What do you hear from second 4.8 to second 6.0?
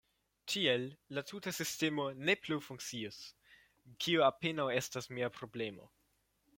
estas mia problemo.